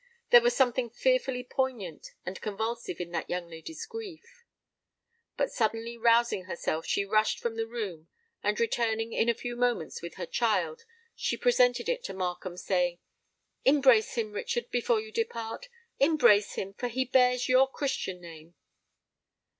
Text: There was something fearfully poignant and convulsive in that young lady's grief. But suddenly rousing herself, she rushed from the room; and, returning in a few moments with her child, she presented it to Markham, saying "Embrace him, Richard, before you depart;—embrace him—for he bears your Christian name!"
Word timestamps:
There 0.31 0.41
was 0.41 0.55
something 0.55 0.89
fearfully 0.89 1.43
poignant 1.43 2.07
and 2.25 2.41
convulsive 2.41 2.99
in 2.99 3.11
that 3.11 3.29
young 3.29 3.47
lady's 3.47 3.85
grief. 3.85 4.47
But 5.37 5.51
suddenly 5.51 5.95
rousing 5.95 6.45
herself, 6.45 6.87
she 6.87 7.05
rushed 7.05 7.37
from 7.39 7.55
the 7.55 7.67
room; 7.67 8.07
and, 8.41 8.59
returning 8.59 9.13
in 9.13 9.29
a 9.29 9.35
few 9.35 9.55
moments 9.55 10.01
with 10.01 10.15
her 10.15 10.25
child, 10.25 10.85
she 11.15 11.37
presented 11.37 11.87
it 11.87 12.03
to 12.05 12.15
Markham, 12.15 12.57
saying 12.57 12.97
"Embrace 13.63 14.15
him, 14.15 14.31
Richard, 14.31 14.71
before 14.71 14.99
you 14.99 15.11
depart;—embrace 15.11 16.55
him—for 16.55 16.87
he 16.87 17.05
bears 17.05 17.47
your 17.47 17.69
Christian 17.71 18.19
name!" 18.19 18.55